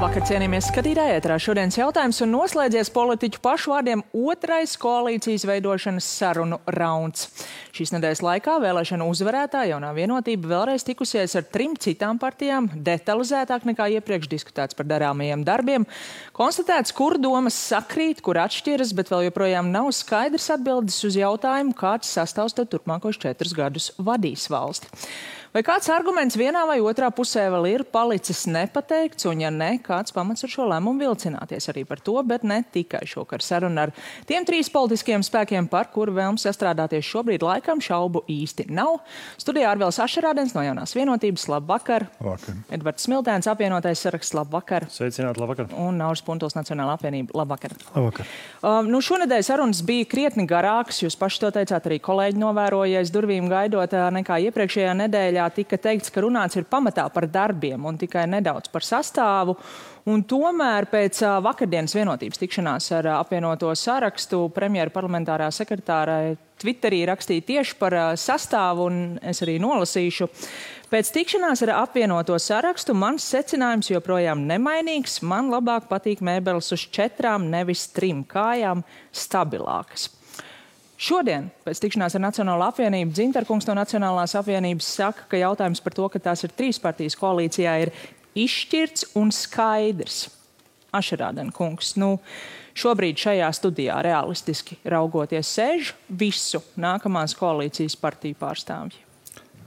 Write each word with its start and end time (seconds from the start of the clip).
Vakar 0.00 0.22
cienījamies 0.24 0.70
skatītāji 0.70 1.12
ētrā 1.18 1.34
šodienas 1.36 1.76
jautājums 1.76 2.22
un 2.24 2.30
noslēdzies 2.32 2.88
politiķu 2.94 3.42
pašu 3.44 3.68
vārdiem 3.74 4.00
otrais 4.16 4.72
koalīcijas 4.80 5.42
veidošanas 5.44 6.06
sarunu 6.08 6.56
rauns. 6.72 7.26
Šīs 7.76 7.92
nedēļas 7.92 8.22
laikā 8.24 8.54
vēlēšana 8.62 9.04
uzvarētāja 9.04 9.74
jaunā 9.74 9.90
vienotība 9.92 10.48
vēlreiz 10.54 10.86
tikusies 10.88 11.36
ar 11.36 11.44
trim 11.52 11.74
citām 11.76 12.16
partijām, 12.22 12.70
detalizētāk 12.86 13.66
nekā 13.68 13.90
iepriekš 13.98 14.30
diskutēts 14.32 14.78
par 14.78 14.88
darāmajiem 14.88 15.44
darbiem, 15.44 15.84
konstatēts, 16.38 16.94
kur 16.96 17.18
domas 17.20 17.58
sakrīt, 17.68 18.22
kur 18.24 18.40
atšķiras, 18.40 18.94
bet 18.96 19.12
vēl 19.12 19.26
joprojām 19.28 19.68
nav 19.74 19.90
skaidrs 19.98 20.48
atbildes 20.56 20.96
uz 21.04 21.20
jautājumu, 21.20 21.76
kāds 21.76 22.08
sastāvs 22.16 22.56
tad 22.56 22.72
turpmākos 22.72 23.20
četrus 23.20 23.52
gadus 23.52 23.92
vadīs 24.00 24.48
valsti. 24.48 24.88
Vai 25.50 25.64
kāds 25.66 25.88
arguments 25.90 26.36
vienā 26.38 26.60
vai 26.62 26.76
otrā 26.78 27.08
pusē 27.10 27.48
vēl 27.50 27.64
ir 27.72 27.82
palicis 27.90 28.44
nepateikts, 28.46 29.26
un 29.26 29.40
ja 29.42 29.48
ne, 29.50 29.72
kāds 29.82 30.14
pamats 30.14 30.44
ar 30.46 30.50
šo 30.52 30.68
lēmumu 30.70 31.02
vilcināties 31.02 31.64
arī 31.72 31.82
par 31.88 31.98
to, 32.06 32.12
bet 32.22 32.44
ne 32.46 32.60
tikai 32.70 33.00
šokar 33.10 33.42
sarunu 33.42 33.82
ar 33.82 33.90
tiem 34.28 34.46
trīs 34.46 34.70
politiskiem 34.70 35.24
spēkiem, 35.26 35.66
par 35.66 35.88
kuru 35.90 36.14
vēlmu 36.14 36.38
sastrādāties 36.38 37.08
šobrīd 37.08 37.42
laikam 37.42 37.82
šaubu 37.82 38.22
īsti 38.30 38.68
nav. 38.70 39.00
Studijā 39.42 39.72
Arvils 39.72 39.98
Ašerādens 40.04 40.54
no 40.54 40.62
jaunās 40.62 40.94
vienotības, 40.94 41.48
labvakar. 41.50 42.06
Labvakar. 42.20 42.62
Edvards 42.78 43.08
Smiltēns, 43.08 43.50
apvienotais 43.50 44.04
saraksts, 44.06 44.36
labvakar. 44.38 44.86
Sveicināt, 44.86 45.42
labvakar. 45.42 45.74
Un 45.74 45.98
Nauris 45.98 46.22
Puntos, 46.22 46.54
Nacionāla 46.54 46.94
apvienība, 46.94 47.34
labvakar. 47.42 47.74
Labvakar. 47.96 48.30
Um, 48.62 48.86
nu, 48.94 49.02
šonadēļ 49.02 49.42
sarunas 49.50 49.82
bija 49.82 50.06
krietni 50.14 50.46
garākas. 50.46 51.02
Jūs 51.02 51.18
paši 51.18 51.42
to 51.42 51.52
teicāt, 51.58 51.90
arī 51.90 51.98
kolēģi 52.06 52.38
novērojies 52.38 53.10
durvīm 53.10 53.50
gaidot 53.50 53.98
nekā 54.14 54.38
iepriekšējā 54.46 54.94
nedēļā 55.02 55.39
nedēļā 55.40 55.54
tika 55.54 55.78
teikts, 55.78 56.10
ka 56.10 56.20
runāts 56.22 56.56
ir 56.56 56.66
pamatā 56.68 57.08
par 57.12 57.26
darbiem 57.26 57.84
un 57.86 57.96
tikai 57.98 58.26
nedaudz 58.28 58.70
par 58.70 58.82
sastāvu. 58.82 59.56
Un 60.06 60.22
tomēr 60.24 60.88
pēc 60.90 61.20
vakardienas 61.42 61.94
vienotības 61.94 62.38
tikšanās 62.40 62.90
ar 62.92 63.06
apvienoto 63.18 63.72
sarakstu 63.74 64.50
premjeru 64.50 64.90
parlamentārā 64.90 65.50
sekretārai 65.52 66.36
Twitterī 66.60 67.06
rakstīja 67.08 67.40
tieši 67.40 67.76
par 67.78 67.94
sastāvu, 68.20 68.84
un 68.90 69.18
es 69.22 69.40
arī 69.40 69.58
nolasīšu. 69.60 70.28
Pēc 70.90 71.12
tikšanās 71.14 71.62
ar 71.64 71.72
apvienoto 71.78 72.36
sarakstu 72.36 72.92
mans 72.92 73.24
secinājums 73.24 73.88
joprojām 73.94 74.44
nemainīgs. 74.44 75.22
Man 75.22 75.48
labāk 75.48 75.88
patīk 75.88 76.20
mēbeles 76.20 76.72
uz 76.76 76.84
četrām, 76.92 77.48
nevis 77.48 77.88
trim 77.94 78.24
kājām, 78.28 78.84
stabilākas. 79.12 80.10
Šodien, 81.00 81.46
pēc 81.64 81.80
tikšanās 81.80 82.18
ar 82.18 82.20
Nacionālo 82.26 82.66
apvienību, 82.68 83.14
Dzintarkungs 83.16 83.64
no 83.70 83.76
Nacionālās 83.78 84.34
apvienības 84.36 84.88
saka, 84.98 85.24
ka 85.30 85.38
jautājums 85.40 85.80
par 85.80 85.96
to, 85.96 86.08
ka 86.12 86.20
tās 86.20 86.44
ir 86.44 86.52
trīs 86.52 86.80
partijas 86.82 87.16
koalīcijā, 87.16 87.76
ir 87.86 87.92
izšķirts 88.36 89.14
un 89.16 89.32
skaidrs. 89.32 90.26
Ašerādena 90.92 91.54
kungs, 91.56 91.94
nu, 92.00 92.16
šobrīd 92.76 93.16
šajā 93.22 93.48
studijā 93.56 93.96
realistiski 94.04 94.76
raugoties 94.84 95.54
sēž 95.56 95.94
visu 96.20 96.60
nākamās 96.76 97.36
koalīcijas 97.38 97.96
partiju 98.00 98.36
pārstāvji. 98.42 99.04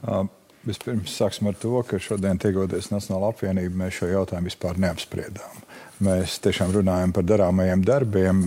Uh. 0.03 0.29
Vispirms 0.63 1.11
sāksim 1.11 1.49
ar 1.51 1.57
to, 1.59 1.73
ka 1.83 1.97
šodien, 1.99 2.37
tiekoties 2.39 2.87
Nacionālajā 2.93 3.33
apvienībā, 3.33 3.75
mēs 3.81 3.97
šo 3.97 4.07
jautājumu 4.13 4.47
vispār 4.47 4.77
neapspriedām. 4.79 5.62
Mēs 6.03 6.39
tiešām 6.43 6.73
runājam 6.75 7.13
par 7.15 7.25
darāmajiem 7.27 7.85
darbiem. 7.87 8.43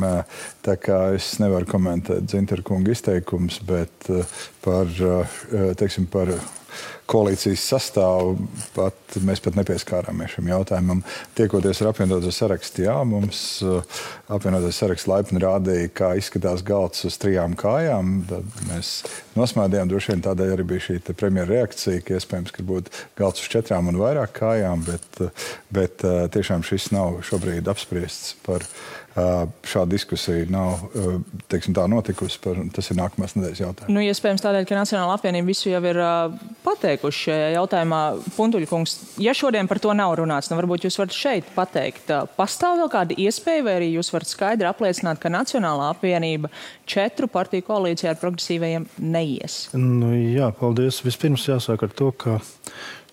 Tā 0.66 0.76
kā 0.82 1.00
es 1.16 1.34
nevaru 1.42 1.68
komentēt 1.70 2.28
Zintra 2.32 2.64
kunga 2.66 2.92
izteikumus, 2.92 3.60
bet 3.66 4.10
par, 4.64 4.92
teiksim, 5.80 6.08
par 6.12 6.34
koalīcijas 7.10 7.64
sastāvu 7.70 8.48
pat, 8.74 9.16
mēs 9.24 9.42
pat 9.44 9.58
nepieskārāmies 9.58 10.36
šim 10.36 10.50
jautājumam. 10.50 11.02
Tiekoties 11.38 11.82
ar 11.82 11.92
apvienoto 11.92 12.32
sarakstu, 12.34 12.84
jā, 12.86 12.96
mums 13.08 13.42
uh, 13.64 14.02
apvienotais 14.32 14.80
saraksts 14.80 15.08
laipni 15.10 15.42
rādīja, 15.42 15.92
kā 15.96 16.10
izskatās 16.18 16.64
galds 16.66 17.06
uz 17.08 17.18
trijām 17.22 17.54
kājām. 17.58 18.18
Tad 18.30 18.60
mēs 18.70 18.92
nosmādījām, 19.38 19.90
droši 19.92 20.14
vien 20.14 20.26
tādēļ 20.26 20.54
arī 20.56 20.68
bija 20.74 20.86
šī 20.88 20.98
premjera 21.12 21.52
reakcija, 21.52 22.02
ka 22.04 22.18
iespējams, 22.18 22.54
ka 22.56 22.66
būtu 22.66 23.06
galds 23.18 23.44
uz 23.44 23.50
četrām 23.54 23.92
un 23.92 24.02
vairāk 24.02 24.34
kājām, 24.40 24.84
bet, 24.88 25.08
uh, 25.22 25.48
bet 25.74 26.06
uh, 26.06 26.26
tiešām 26.32 26.66
šis 26.66 26.90
nav 26.96 27.20
šobrīd 27.26 27.70
apspriests 27.70 28.34
par 28.46 28.66
šāda 29.16 29.88
diskusija 29.90 30.46
nav 30.52 30.82
teiksim, 31.48 31.76
notikusi. 31.90 32.38
Par, 32.44 32.58
tas 32.74 32.90
ir 32.92 32.98
nākamās 32.98 33.36
nedēļas 33.36 33.62
jautājums. 33.62 33.92
Nu, 33.92 34.02
iespējams, 34.04 34.44
tādēļ, 34.44 34.66
ka 34.68 34.76
Nacionāla 34.78 35.16
apvienība 35.16 35.48
visu 35.48 35.70
jau 35.70 35.80
ir 35.88 36.00
pateikuši 36.66 37.22
šajā 37.30 37.46
jautājumā. 37.54 38.00
Puntuļkungs, 38.36 38.96
ja 39.24 39.34
šodien 39.36 39.70
par 39.70 39.80
to 39.82 39.94
nav 39.96 40.16
runāts, 40.20 40.50
nu 40.52 40.58
varbūt 40.60 40.86
jūs 40.86 40.98
varat 41.00 41.16
šeit 41.16 41.48
pateikt, 41.56 42.12
pastāv 42.36 42.82
vēl 42.82 42.92
kāda 42.92 43.16
iespēja, 43.26 43.64
vai 43.66 43.78
arī 43.80 43.90
jūs 43.94 44.12
varat 44.14 44.30
skaidri 44.30 44.68
apliecināt, 44.68 45.20
ka 45.22 45.32
Nacionālā 45.32 45.88
apvienība 45.94 46.52
četru 46.88 47.30
partiju 47.32 47.64
koalīcijā 47.70 48.12
ar 48.12 48.20
progresīvajiem 48.20 48.88
neies? 49.00 49.62
Nu, 49.76 50.12
jā, 50.12 50.52
paldies. 50.60 51.00
Vispirms 51.06 51.48
jāsāk 51.48 51.88
ar 51.88 51.96
to, 51.96 52.12
ka 52.12 52.38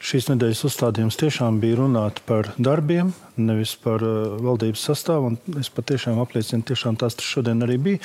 šīs 0.04 0.28
nedēļas 0.32 0.64
uzstādījums 0.68 1.18
tiešām 1.20 1.60
bija 1.64 1.80
runāt 1.80 2.20
par 2.28 2.52
darbiem, 2.60 3.14
nevis 3.40 3.74
par 3.82 4.04
uh, 4.04 4.36
valdības 4.44 4.84
sastāvu. 4.90 5.32
Es 5.60 5.70
patiešām 5.74 6.20
apliecinu, 6.22 6.66
ka 6.68 6.92
tas 7.00 7.16
šodien 7.24 7.64
arī 7.66 7.80
bija. 7.82 8.02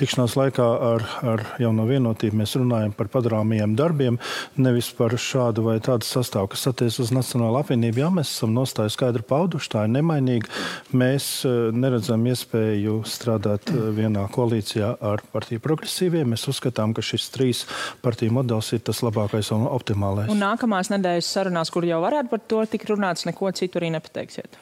Tikšanās 0.00 0.34
laikā 0.38 0.66
ar, 0.88 1.04
ar 1.34 1.44
jauno 1.62 1.84
vienotību 1.86 2.40
mēs 2.40 2.56
runājam 2.58 2.94
par 2.96 3.10
padarāmajiem 3.12 3.76
darbiem, 3.78 4.18
nevis 4.56 4.90
par 4.96 5.14
šādu 5.14 5.66
vai 5.68 5.76
tādu 5.84 6.08
sastāvu, 6.08 6.50
kas 6.54 6.66
attiecas 6.72 6.98
uz 7.04 7.12
Nacionālo 7.14 7.60
apvienību. 7.60 8.02
Jā, 8.02 8.10
mēs 8.16 8.32
esam 8.32 8.56
nostāju 8.56 8.94
skaidri 8.94 9.24
pauduši, 9.28 9.70
tā 9.76 9.84
ir 9.86 9.94
nemainīga. 9.98 10.50
Mēs 10.96 11.28
uh, 11.46 11.68
neredzam 11.76 12.24
iespēju 12.32 13.02
strādāt 13.08 13.70
uh, 13.74 13.90
vienā 13.94 14.24
koalīcijā 14.32 14.94
ar 15.12 15.22
partiju 15.34 15.62
progresīviem. 15.62 16.32
Mēs 16.32 16.48
uzskatām, 16.50 16.96
ka 16.96 17.04
šis 17.04 17.28
trīs 17.34 17.62
partiju 18.02 18.38
modelis 18.40 18.72
ir 18.74 18.82
tas 18.88 19.04
labākais 19.04 19.52
un 19.54 19.68
optimālais. 19.70 20.32
Un 20.32 20.42
nākamās 20.42 20.90
nedēļas 20.92 21.30
sarunās, 21.42 21.72
kur 21.74 21.86
jau 21.86 22.02
varētu 22.04 22.32
par 22.32 22.44
to 22.48 22.66
tik 22.70 22.86
runāts, 22.90 23.26
neko 23.28 23.50
citu 23.56 23.82
arī 23.82 23.92
nepateiksiet. 23.96 24.60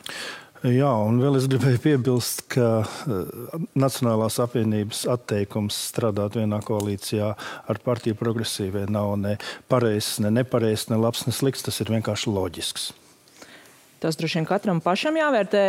Jā, 0.60 0.90
un 1.08 1.16
vēl 1.22 1.38
es 1.38 1.46
gribēju 1.48 1.80
piebilst, 1.80 2.42
ka 2.52 2.82
uh, 2.84 3.62
Nacionālās 3.80 4.36
apvienības 4.44 5.06
atteikums 5.08 5.78
strādāt 5.88 6.36
vienā 6.36 6.58
koalīcijā 6.66 7.30
ar 7.32 7.80
partiju 7.80 8.18
progresīvie 8.20 8.84
nav 8.92 9.14
ne 9.22 9.38
pareizs, 9.72 10.18
ne 10.20 10.28
nepareizs, 10.36 10.90
ne 10.92 11.00
labs, 11.00 11.24
ne 11.24 11.32
slikts. 11.32 11.64
Tas 11.64 11.80
ir 11.80 11.94
vienkārši 11.94 12.34
loģisks. 12.36 12.90
Tas 14.00 14.16
droši 14.16 14.38
vien 14.38 14.46
katram 14.48 14.78
pašam 14.80 15.18
jāvērtē. 15.20 15.62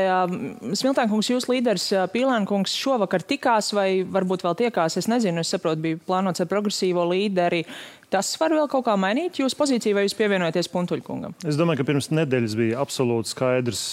Smiltēnkungs, 0.80 1.31
jūs 1.34 1.50
līderis 1.52 1.90
Pīlēnkungs 2.14 2.75
šovakar 2.80 3.25
tikās 3.28 3.74
vai 3.75 4.06
varbūt 4.08 4.46
vēl 4.47 4.56
tiekās, 4.66 4.96
es 5.02 5.09
nezinu, 5.12 5.44
es 5.44 5.52
saprotu, 5.52 5.84
bija 5.84 6.00
plānots 6.08 6.40
ar 6.40 6.47
progresīvo 6.52 7.03
līderi. 7.12 7.66
Tas 8.12 8.30
var 8.40 8.56
vēl 8.56 8.69
kaut 8.72 8.86
kā 8.88 8.96
mainīt 9.00 9.40
jūsu 9.40 9.59
pozīciju 9.59 10.00
vai 10.00 10.06
jūs 10.08 10.16
pievienojaties 10.19 10.72
Puntuļkungam? 10.72 11.36
Es 11.47 11.59
domāju, 11.59 11.84
ka 11.84 11.92
pirms 11.92 12.12
nedēļas 12.12 12.56
bija 12.59 12.80
absolūti 12.84 13.36
skaidrs 13.36 13.84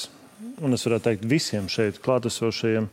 un 0.63 0.75
es 0.77 0.85
varētu 0.87 1.07
teikt 1.09 1.29
visiem 1.29 1.69
šeit 1.71 2.01
klātesošajiem, 2.05 2.89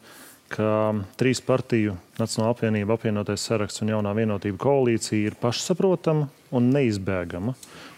ka 0.53 0.93
trīs 1.19 1.41
partiju 1.43 1.95
Nacionāla 2.15 2.53
apvienība, 2.53 2.95
apvienotais 2.95 3.43
saraksts 3.43 3.81
un 3.83 3.89
jaunā 3.91 4.13
vienotība 4.15 4.59
koalīcija 4.61 5.31
ir 5.31 5.35
pašsaprotama 5.41 6.29
un 6.55 6.69
neizbēgama. 6.71 7.55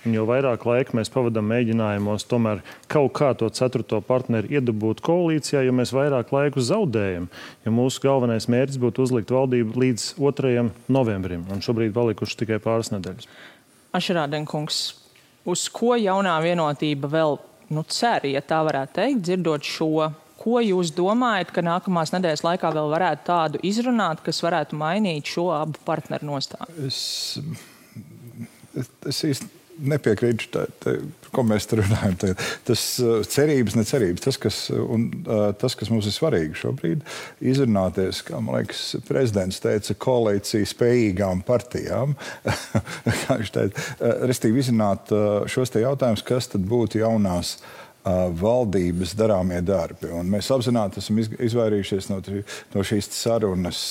Un 0.08 0.16
jo 0.16 0.24
vairāk 0.26 0.64
laika 0.66 0.96
mēs 0.98 1.12
pavadām 1.14 1.46
mēģinājumos 1.52 2.26
tomēr 2.32 2.64
kaut 2.90 3.12
kā 3.20 3.34
to 3.38 3.50
ceturto 3.54 4.00
partneri 4.02 4.58
iedabūt 4.58 5.04
koalīcijā, 5.06 5.62
jo 5.68 5.76
mēs 5.76 5.92
vairāk 5.94 6.32
laiku 6.34 6.64
zaudējam. 6.64 7.28
Jo 7.66 7.74
mūsu 7.76 8.02
galvenais 8.06 8.48
mērķis 8.50 8.80
būtu 8.82 9.04
uzlikt 9.06 9.34
valdību 9.36 9.84
līdz 9.84 10.08
2. 10.18 10.64
novembrim, 10.96 11.44
un 11.52 11.62
šobrīd 11.66 11.94
palikuši 11.94 12.40
tikai 12.42 12.62
pāris 12.64 12.94
nedēļas. 12.96 13.28
Ašrādenkungs, 13.98 14.80
uz 15.46 15.68
ko 15.74 15.94
jaunā 16.00 16.40
vienotība 16.46 17.12
vēl 17.12 17.38
nu, 17.70 17.84
cer, 17.92 18.26
ja 18.32 18.42
tā 18.42 18.64
varētu 18.66 18.98
teikt, 19.02 19.28
dzirdot 19.28 19.68
šo. 19.68 19.92
Ko 20.48 20.62
jūs 20.64 20.94
domājat, 20.96 21.50
ka 21.52 21.60
nākamās 21.66 22.14
nedēļas 22.14 22.46
laikā 22.46 22.70
vēl 22.72 22.94
varētu 22.94 23.26
tādu 23.28 23.60
izrunāt, 23.68 24.22
kas 24.24 24.40
varētu 24.46 24.78
mainīt 24.80 25.28
šo 25.28 25.50
abu 25.52 25.82
partneru 25.84 26.30
nostāju? 26.30 26.88
Es, 26.88 27.36
es, 28.80 28.88
es 29.12 29.20
īsti 29.28 29.50
nepiekrītu, 29.92 30.48
tā, 30.80 30.94
ko 31.36 31.44
mēs 31.44 31.68
tur 31.68 31.82
runājam. 31.84 32.16
Tā, 32.22 32.30
tas 32.70 32.84
uh, 33.04 33.20
cerības, 33.28 33.76
necerības, 33.76 34.24
tas 34.24 34.40
kas, 34.40 34.60
un, 34.72 35.10
uh, 35.26 35.50
tas, 35.60 35.76
kas 35.76 35.92
mums 35.92 36.08
ir 36.08 36.16
svarīgi 36.16 36.62
šobrīd, 36.64 37.04
izrunāties, 37.52 38.24
kā 38.30 38.40
man 38.40 38.62
liekas, 38.62 38.86
prezidents 39.10 39.60
teica, 39.64 39.98
koalīcija 40.08 40.70
spējīgām 40.72 41.44
partijām. 41.48 42.16
uh, 43.68 43.84
restīvi 44.32 44.64
izrunāt 44.64 45.12
šos 45.52 45.76
jautājumus, 45.76 46.24
kas 46.32 46.56
tad 46.56 46.64
būtu 46.72 47.04
jaunās 47.04 47.58
valdības 48.42 49.16
darāmie 49.18 49.60
darbi. 49.66 50.10
Un 50.14 50.30
mēs 50.32 50.52
apzināti 50.54 51.02
esam 51.02 51.20
izvairījušies 51.20 52.10
no, 52.12 52.22
no 52.74 52.86
šīs 52.86 53.10
sarunas, 53.16 53.82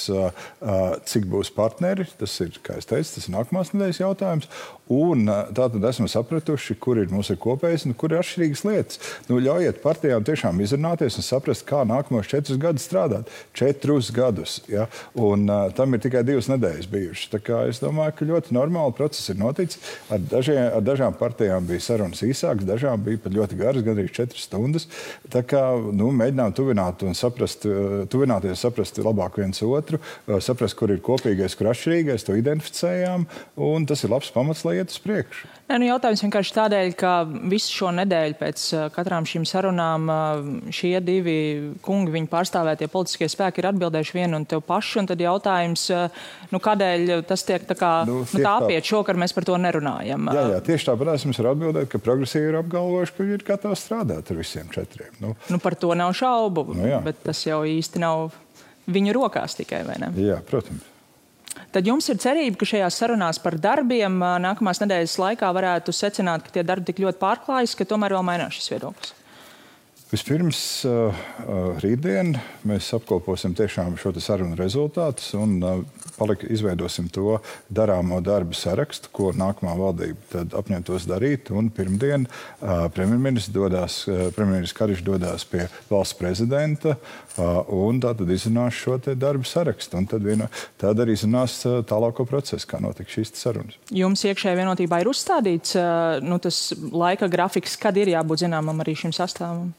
cik 1.11 1.29
būs 1.33 1.53
partneri. 1.57 2.07
Tas 2.21 2.39
ir, 2.45 2.57
kā 2.65 2.79
es 2.81 2.89
teicu, 2.89 3.17
tas 3.17 3.29
ir 3.29 3.37
nākamās 3.37 3.75
nedēļas 3.75 4.03
jautājums. 4.03 4.51
Un 4.93 5.27
tātad 5.27 5.83
esam 5.89 6.07
sapratuši, 6.07 6.77
kur 6.79 7.01
ir 7.01 7.11
mūsu 7.11 7.35
kopējais 7.43 7.89
un 7.89 7.95
kur 7.99 8.13
ir 8.15 8.21
atšķirīgas 8.21 8.63
lietas. 8.69 9.01
Nu, 9.27 9.41
ļaujiet 9.43 9.81
partijām 9.83 10.27
tiešām 10.27 10.61
izrunāties 10.63 11.19
un 11.19 11.27
saprast, 11.27 11.65
kā 11.67 11.83
nākamos 11.89 12.31
četrus 12.31 12.61
gadus 12.63 12.87
strādāt. 12.87 13.33
Četrus 13.57 14.13
gadus. 14.15 14.61
Ja? 14.71 14.87
Un, 15.19 15.49
uh, 15.51 15.73
tam 15.75 15.97
ir 15.97 16.05
tikai 16.05 16.23
divas 16.27 16.47
nedēļas 16.53 16.91
bijušas. 16.93 17.35
Es 17.67 17.83
domāju, 17.83 18.15
ka 18.15 18.31
ļoti 18.31 18.55
normāli 18.55 18.95
process 18.95 19.35
ir 19.35 19.41
noticis. 19.43 19.83
Ar, 20.07 20.23
dažie, 20.23 20.59
ar 20.79 20.87
dažām 20.87 21.19
partijām 21.19 21.67
bija 21.67 21.83
sarunas 21.83 22.23
īsākas, 22.23 22.69
dažām 22.69 23.03
bija 23.03 23.25
pat 23.27 23.35
ļoti 23.35 23.59
garas, 23.59 23.87
gandrīz 23.87 24.06
četras 24.15 24.47
stundas. 24.49 24.89
Tā 25.33 25.43
kā 25.47 25.63
nu, 25.93 26.11
mēģinām 26.17 26.55
tuvināt 26.57 27.05
un 27.07 27.17
saprast, 27.19 27.67
tuvināties, 28.13 28.63
saprast 28.63 29.01
labāk 29.03 29.41
viens 29.41 29.63
otru, 29.67 30.01
saprast, 30.27 30.79
kur 30.79 30.93
ir 30.95 31.03
kopīgais, 31.05 31.57
kur 31.59 31.73
atšķirīgais, 31.73 32.27
to 32.27 32.37
identificējām. 32.39 33.27
Tas 33.87 34.05
ir 34.05 34.13
labs 34.13 34.33
pamats, 34.35 34.65
lai 34.67 34.79
iet 34.81 34.93
uz 34.93 35.01
priekšu. 35.03 35.51
Nē, 35.67 35.81
nu 35.83 35.89
jautājums 35.89 36.23
vienkārši 36.23 36.53
tādēļ, 36.55 36.93
ka 36.99 37.13
visu 37.51 37.73
šo 37.75 37.89
nedēļu 37.97 38.37
pēc 38.39 38.65
katrām 38.95 39.27
šīm 39.27 39.43
sarunām 39.49 40.07
šie 40.71 40.93
divi 41.03 41.39
kungi, 41.83 42.13
viņu 42.15 42.31
pārstāvētie 42.31 42.87
politiskie 42.93 43.27
spēki 43.31 43.63
ir 43.63 43.71
atbildējuši 43.73 44.15
vienu 44.15 44.39
un 44.39 44.47
tev 44.47 44.63
pašu. 44.67 45.01
Un 45.03 45.11
tad 45.11 45.23
jautājums, 45.23 45.89
nu, 46.53 46.61
kādēļ 46.63 47.25
tas 47.27 47.43
tiek 47.49 47.67
tā 47.67 47.75
kā 47.79 47.91
nu, 48.07 48.21
nu, 48.23 48.43
tā 48.45 48.53
apiet 48.61 48.87
šokar, 48.87 49.19
mēs 49.19 49.35
par 49.35 49.49
to 49.49 49.59
nerunājam. 49.59 50.31
Jā, 50.37 50.47
jā 50.55 50.63
tieši 50.71 50.91
tāpat 50.93 51.13
es 51.17 51.27
jums 51.27 51.43
varu 51.43 51.53
atbildēt, 51.57 51.91
ka 51.91 52.03
progresīvi 52.05 52.53
ir 52.53 52.61
apgalvojuši, 52.61 53.17
ka 53.19 53.29
ir 53.35 53.47
gatavi 53.51 53.81
strādāt 53.97 54.31
ar 54.31 54.37
visiem 54.37 54.69
četriem. 54.73 55.15
Nu, 55.21 55.35
nu 55.49 55.59
par 55.59 55.75
to 55.75 55.95
nav 55.95 56.13
šaubu, 56.13 56.69
nu, 56.75 56.85
jā. 56.87 57.01
bet 57.05 57.23
tas 57.25 57.41
jau 57.47 57.65
īsti 57.65 58.03
nav 58.03 58.35
viņu 58.87 59.17
rokās 59.17 59.57
tikai, 59.57 59.83
vai 59.87 59.97
ne? 60.03 60.13
Jā, 60.21 60.41
protams. 60.47 60.85
Tad 61.73 61.87
jums 61.89 62.05
ir 62.13 62.19
cerība, 62.21 62.59
ka 62.61 62.69
šajās 62.69 62.99
sarunās 63.01 63.39
par 63.41 63.57
darbiem 63.57 64.19
nākamās 64.45 64.81
nedēļas 64.83 65.17
laikā 65.23 65.49
varētu 65.57 65.93
secināt, 65.97 66.45
ka 66.45 66.53
tie 66.53 66.65
darbi 66.67 66.91
tik 66.91 67.01
ļoti 67.01 67.21
pārklājas, 67.21 67.75
ka 67.77 67.89
tomēr 67.89 68.13
vēl 68.13 68.27
mainās 68.29 68.59
šis 68.59 68.75
viedoklis. 68.75 69.16
Vispirms, 70.07 70.59
uh, 70.87 71.17
rītdien 71.83 72.37
mēs 72.69 72.93
apkoposim 72.95 73.57
šo 73.99 74.13
sarunu 74.23 74.55
rezultātus 74.55 75.33
un 75.35 75.57
uh, 75.59 75.81
palika, 76.15 76.47
izveidosim 76.47 77.09
to 77.11 77.41
darāmo 77.75 78.21
darbu 78.23 78.55
sarakstu, 78.55 79.11
ko 79.11 79.33
nākamā 79.35 79.73
valdība 79.75 80.45
apņemtos 80.61 81.09
darīt. 81.11 81.51
Pirmdien 81.77 82.29
premjerministrs 82.95 83.51
premjerministrs 84.37 84.77
Kariņš 84.79 85.03
dodās 85.07 85.45
pie 85.51 85.67
valsts 85.91 86.17
prezidenta 86.19 86.95
un 87.75 87.99
izrunās 88.33 88.79
šo 88.79 88.99
darbu 89.09 89.45
sarakstu. 89.49 90.01
Tad, 90.09 90.23
viena, 90.25 90.47
tad 90.81 91.03
arī 91.03 91.17
zinās 91.19 91.59
tālāko 91.91 92.25
procesu, 92.29 92.69
kā 92.71 92.81
notiks 92.83 93.19
šīs 93.19 93.35
sarunas. 93.41 93.81
Jums 93.91 94.23
iekšējā 94.29 94.55
vienotībā 94.63 95.03
ir 95.03 95.11
uzstādīts 95.11 95.75
nu, 96.23 96.39
tas 96.43 96.71
laika 96.93 97.29
grafiks, 97.33 97.77
kad 97.81 97.99
ir 97.99 98.15
jābūt 98.15 98.47
zināmam 98.47 98.87
arī 98.87 98.97
šim 99.03 99.15
sastāvam. 99.17 99.75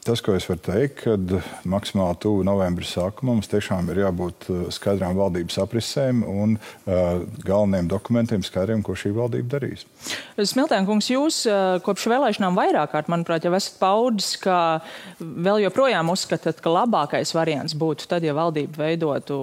Tas, 0.00 0.22
ko 0.24 0.32
es 0.32 0.46
varu 0.48 0.62
teikt, 0.64 1.02
kad 1.04 1.32
maksimāli 1.68 2.16
tuvu 2.24 2.40
novembra 2.48 2.86
sākumam 2.88 3.36
mums 3.36 3.50
tiešām 3.52 3.90
ir 3.92 3.98
jābūt 4.00 4.46
skaidrām 4.72 5.12
valdības 5.18 5.58
aprisēm 5.60 6.22
un 6.24 6.54
uh, 6.56 7.20
galvenajiem 7.44 7.90
dokumentiem 7.90 8.44
skaidriem, 8.46 8.80
ko 8.80 8.96
šī 8.96 9.12
valdība 9.12 9.58
darīs. 9.58 9.84
Smiltēn 10.40 10.88
kungs, 10.88 11.10
jūs 11.12 11.42
kopš 11.84 12.08
vēlēšanām 12.14 12.56
vairāk 12.56 12.94
kārt, 12.94 13.10
manuprāt, 13.12 13.44
jau 13.44 13.52
esat 13.58 13.76
paudis, 13.82 14.30
ka 14.40 14.80
vēl 15.20 15.66
joprojām 15.66 16.14
uzskatāt, 16.14 16.64
ka 16.64 16.72
labākais 16.72 17.34
variants 17.36 17.76
būtu 17.76 18.08
tad, 18.08 18.24
ja 18.24 18.32
valdību 18.40 18.80
veidotu 18.80 19.38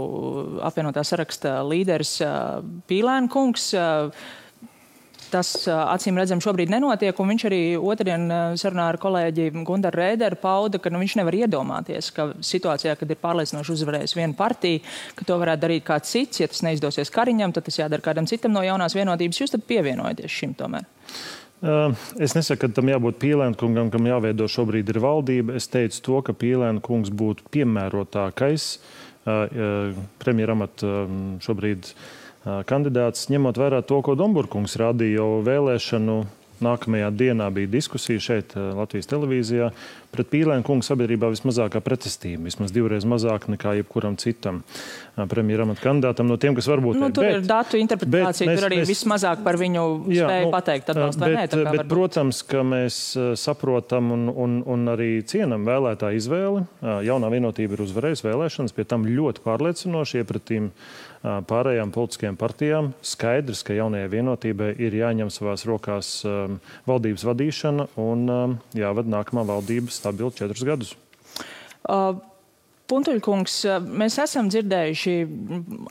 apvienotā 0.66 1.06
saraksta 1.06 1.60
līderis 1.69 2.18
uh, 2.25 2.66
Pīlēn 2.90 3.30
kungs. 3.30 3.69
Uh, 3.78 4.10
Tas 5.31 5.50
acīm 5.68 6.15
redzam 6.19 6.39
šobrīd 6.44 6.71
nenotiek, 6.71 7.18
viņš 7.18 7.44
arī 7.50 7.62
otrdien 7.75 8.29
sarunā 8.59 8.85
ar 8.94 8.97
kolēģi 9.01 9.50
Gundaru 9.68 10.00
Rēderu 10.00 10.38
pauda, 10.39 10.79
ka 10.79 10.91
nu, 10.94 11.01
viņš 11.03 11.18
nevar 11.19 11.35
iedomāties, 11.35 12.12
ka 12.15 12.29
situācijā, 12.39 12.94
kad 13.00 13.12
ir 13.12 13.19
pārliecinoši 13.19 13.74
uzvarējis 13.75 14.15
viena 14.15 14.38
partija, 14.38 14.83
ka 15.18 15.27
to 15.27 15.39
varētu 15.41 15.65
darīt 15.65 15.88
kāds 15.88 16.13
cits. 16.15 16.39
Ja 16.39 16.47
tas 16.51 16.63
neizdosies 16.63 17.12
Kariņam, 17.12 17.51
tad 17.56 17.68
tas 17.68 17.79
jādara 17.81 18.06
kādam 18.06 18.29
citam 18.29 18.56
no 18.56 18.63
jaunās 18.63 18.95
vienotības. 18.95 19.41
Jūs 19.44 19.56
tad 19.57 19.65
pievienojaties 19.68 20.31
šim 20.31 20.56
tomēr. 20.59 20.88
Es 22.21 22.35
nesaku, 22.38 22.62
ka 22.62 22.69
tam 22.77 22.91
jābūt 22.91 23.18
Pīlēna 23.18 23.57
kungam, 23.57 23.89
kam 23.89 24.06
jāveido 24.06 24.45
šobrīd 24.45 24.91
ir 24.94 25.00
valdība. 25.01 25.56
Es 25.57 25.65
teicu 25.73 26.03
to, 26.06 26.21
ka 26.27 26.35
Pīlēna 26.38 26.83
kungs 26.85 27.09
būtu 27.09 27.50
piemērotākais 27.56 28.77
premjeramata 30.21 30.91
šobrīd 31.44 31.89
kandidāts, 32.69 33.27
ņemot 33.33 33.59
vērā 33.59 33.83
to, 33.88 34.01
ko 34.05 34.15
Domburkungs 34.19 34.77
rādīja 34.79 35.21
jau 35.21 35.29
vēlēšanu 35.47 36.19
Nākamajā 36.57 37.11
dienā 37.13 37.51
bija 37.53 37.69
diskusija 37.69 38.21
šeit, 38.21 38.55
Latvijas 38.57 39.09
televīzijā. 39.11 39.69
Pret 40.09 40.29
Pīlēnu 40.31 40.63
kungu 40.65 40.85
sabiedrībā 40.88 41.29
vismazākā 41.29 41.81
pretestība, 41.85 42.47
vismaz 42.47 42.71
divreiz 42.73 43.05
mazāk 43.05 43.45
nekā 43.51 43.75
jebkuram 43.77 44.15
citam 44.17 44.63
premjeramata 45.29 45.83
kandidātam 45.83 46.29
no 46.29 46.38
tiem, 46.41 46.55
kas 46.57 46.69
varbūt 46.71 46.97
nu, 46.97 47.09
tur 47.13 47.27
bet, 47.27 47.35
ir 47.35 47.45
datu 47.45 47.77
interpretācija, 47.77 48.47
mēs, 48.49 48.57
tur 48.57 48.67
arī 48.69 48.79
mēs, 48.81 48.89
vismazāk 48.89 49.44
par 49.45 49.59
viņu 49.59 49.83
jā, 50.15 50.25
spēju 50.25 50.47
nu, 50.47 50.53
pateikt 50.55 50.91
atbalstu 50.94 51.25
vai 51.25 51.31
nē. 51.35 51.44
Bet, 51.51 51.69
bet 51.75 51.91
protams, 51.91 52.41
ka 52.47 52.63
mēs 52.65 53.01
saprotam 53.38 54.09
un, 54.15 54.25
un, 54.31 54.57
un 54.65 54.94
arī 54.95 55.11
cienam 55.27 55.67
vēlētāju 55.67 56.23
izvēli. 56.23 56.63
Jaunā 57.05 57.29
vienotība 57.35 57.77
ir 57.77 57.85
uzvarējusi 57.85 58.25
vēlēšanas, 58.29 58.73
pie 58.77 58.88
tam 58.89 59.05
ļoti 59.11 59.45
pārliecinoši 59.45 60.23
iepratīm 60.23 60.71
pārējām 61.24 61.92
politiskajām 61.96 62.38
partijām. 62.40 62.94
Skaidrs, 63.02 63.64
ka 63.68 63.75
jaunajai 63.78 64.12
vienotībai 64.14 64.72
ir 64.78 64.96
jāņem 65.00 65.31
savās 65.34 65.66
rokās 65.69 66.14
valdības 66.88 67.28
vadīšana 67.28 67.90
un 68.02 68.25
jāvada 68.78 69.14
nākamā 69.18 69.46
valdība 69.48 69.94
stabili 69.94 70.34
četrus 70.38 70.66
gadus. 70.68 70.96
Uh. 71.88 72.18
Puntuļkungs, 72.88 73.54
mēs 74.00 74.16
esam 74.24 74.48
dzirdējuši 74.48 75.14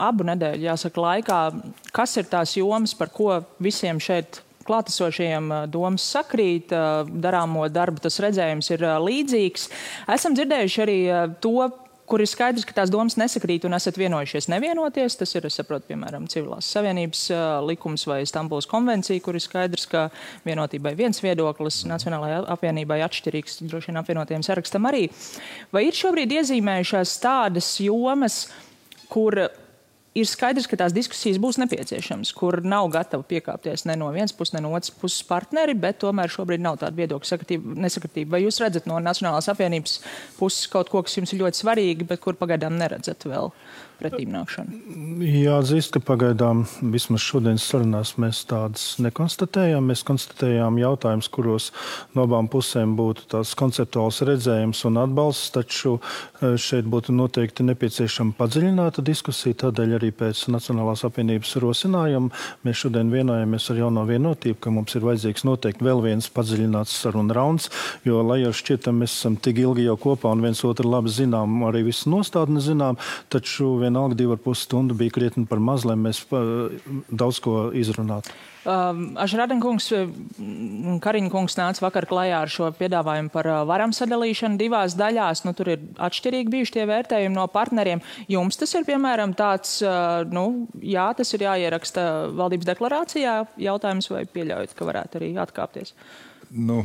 abu 0.00 0.25
nedēļu, 0.25 0.64
jāsaka, 0.64 1.02
laikā, 1.05 1.40
kas 1.93 2.17
ir 2.17 2.28
tās 2.31 2.55
jomas, 2.56 2.94
par 2.96 3.11
ko 3.12 3.43
visiem 3.61 4.00
šeit 4.00 4.40
klātesošajiem 4.67 5.50
domas 5.73 6.06
sakrīt, 6.14 6.73
darāmo 6.73 7.67
darbu 7.69 8.00
tas 8.06 8.17
redzējums 8.25 8.73
ir 8.73 8.87
līdzīgs. 9.05 9.69
Esam 10.17 10.37
dzirdējuši 10.38 10.82
arī 10.87 10.99
to 11.44 11.69
kur 12.06 12.22
ir 12.22 12.30
skaidrs, 12.30 12.64
ka 12.66 12.74
tās 12.76 12.90
domas 12.92 13.18
nesakrīt 13.18 13.66
un 13.66 13.76
esat 13.76 13.98
vienojušies 13.98 14.48
nevienoties. 14.52 15.18
Tas 15.20 15.34
ir, 15.36 15.48
saprotu, 15.52 15.88
piemēram, 15.90 16.28
civilās 16.30 16.68
savienības 16.72 17.26
likums 17.66 18.06
vai 18.08 18.20
Stambulas 18.28 18.68
konvencija, 18.70 19.22
kur 19.25 19.38
ir 19.38 19.44
skaidrs, 19.44 19.88
ka 19.90 20.06
vienotībai 20.46 20.94
viens 20.98 21.22
viedoklis, 21.25 21.82
Nacionālajai 21.90 22.44
apvienībai 22.54 23.02
atšķirīgs, 23.06 23.60
droši 23.66 23.92
vien 23.92 24.00
apvienotiem 24.02 24.46
sarakstam 24.46 24.88
arī. 24.88 25.06
Vai 25.75 25.86
ir 25.88 25.98
šobrīd 25.98 26.38
iezīmējušās 26.38 27.18
tādas 27.22 27.75
jomas, 27.82 28.46
kur 29.10 29.46
ir 30.16 30.28
skaidrs, 30.28 30.66
ka 30.70 30.78
tās 30.80 30.94
diskusijas 30.96 31.38
būs 31.42 31.58
nepieciešamas, 31.61 32.32
kur 32.37 32.61
nav 32.64 32.88
gatavi 32.94 33.26
piekāpties 33.35 33.87
ne 33.88 33.96
no 34.00 34.08
vienas 34.14 34.35
puses, 34.37 34.54
ne 34.56 34.62
no 34.64 34.73
otras 34.76 34.92
puses 34.94 35.25
partneri, 35.28 35.76
bet 35.78 36.00
tomēr 36.02 36.32
šobrīd 36.32 36.64
nav 36.64 36.80
tāda 36.82 36.96
viedokļa 36.96 37.61
nesakritība. 37.85 38.37
Vai 38.37 38.44
jūs 38.44 38.61
redzat 38.64 38.88
no 38.88 39.00
Nacionālās 39.02 39.50
apvienības 39.52 39.99
puses 40.38 40.70
kaut 40.73 40.92
ko, 40.92 41.04
kas 41.06 41.18
jums 41.18 41.35
ir 41.35 41.44
ļoti 41.44 41.62
svarīgi, 41.62 42.08
bet 42.08 42.23
kur 42.25 42.38
pagaidām 42.40 42.78
neredzat 42.80 43.28
vēl? 43.28 43.52
Pretīm 44.00 44.32
nākšanu? 44.34 44.78
Jāatzīst, 45.26 45.94
ka 45.96 46.02
pagaidām 46.04 46.64
vismaz 46.94 47.24
šodienas 47.24 47.64
sarunās 47.66 48.14
mēs 48.20 48.42
tādas 48.48 48.84
nekonstatējām. 49.02 49.86
Mēs 49.90 50.04
konstatējām 50.06 50.78
jautājumus, 50.80 51.30
kuros 51.32 51.70
no 52.16 52.26
abām 52.26 52.50
pusēm 52.52 52.96
būtu 52.98 53.26
tāds 53.32 53.54
konceptuāls 53.58 54.22
redzējums 54.28 54.82
un 54.88 55.00
atbalsts, 55.02 55.52
taču 55.54 55.96
e, 55.96 56.54
šeit 56.60 56.88
būtu 56.92 57.14
noteikti 57.16 57.66
nepieciešama 57.66 58.36
padziļināta 58.38 59.04
diskusija. 59.06 59.58
Tādēļ 59.66 59.96
arī 59.98 60.12
pēc 60.16 60.46
Nacionālās 60.52 61.06
apvienības 61.08 61.56
rosinājuma 61.62 62.44
mēs 62.66 62.82
šodien 62.84 63.12
vienojāmies 63.12 63.70
ar 63.72 63.80
jauno 63.80 64.04
vienotību, 64.08 64.60
ka 64.60 64.74
mums 64.74 64.96
ir 64.98 65.06
vajadzīgs 65.06 65.46
noteikti 65.48 65.86
vēl 65.86 66.02
viens 66.04 66.28
padziļināts 66.32 66.94
sarunu 67.02 67.36
rauns, 67.36 67.70
jo, 68.06 68.20
lai 68.26 68.42
jau 68.42 68.52
šķietam, 68.56 69.00
mēs 69.02 69.16
esam 69.18 69.38
tik 69.40 69.60
ilgi 69.62 69.86
jau 69.86 69.96
kopā 70.00 70.32
un 70.34 70.44
viens 70.44 70.62
otru 70.66 70.90
labi 70.90 71.12
zinām, 71.12 71.58
arī 71.68 71.84
visu 71.88 72.10
nostādni 72.12 72.62
zinām, 72.64 72.98
taču 73.32 73.76
vienalga 73.87 74.19
divi 74.19 74.37
ar 74.37 74.43
pus 74.43 74.66
stundu 74.66 74.97
bija 74.99 75.14
krietni 75.14 75.47
par 75.49 75.62
maz, 75.62 75.87
lai 75.88 75.97
mēs 76.00 76.25
daudz 77.09 77.40
ko 77.43 77.71
izrunātu. 77.76 78.35
Um, 78.66 79.12
Ašradenkungs, 79.23 79.87
Kariņkungs 81.05 81.55
nāca 81.55 81.85
vakar 81.85 82.07
klajā 82.11 82.40
ar 82.43 82.50
šo 82.50 82.73
piedāvājumu 82.75 83.31
par 83.31 83.47
uh, 83.47 83.61
varam 83.69 83.95
sadalīšanu 83.95 84.59
divās 84.59 84.97
daļās. 84.99 85.45
Nu, 85.47 85.55
tur 85.55 85.71
ir 85.76 85.85
atšķirīgi 86.02 86.50
bijuši 86.50 86.75
tie 86.75 86.87
vērtējumi 86.90 87.37
no 87.37 87.47
partneriem. 87.52 88.02
Jums 88.33 88.59
tas 88.59 88.75
ir, 88.75 88.83
piemēram, 88.88 89.37
tāds, 89.38 89.78
uh, 89.87 90.26
nu, 90.35 90.66
jā, 90.83 91.07
tas 91.14 91.31
ir 91.38 91.47
jāieraksta 91.47 92.09
valdības 92.35 92.73
deklarācijā 92.73 93.38
jautājums, 93.69 94.11
vai 94.11 94.26
pieļaujat, 94.35 94.75
ka 94.75 94.90
varētu 94.90 95.23
arī 95.23 95.31
atkāpties? 95.47 95.95
Nu, 96.50 96.83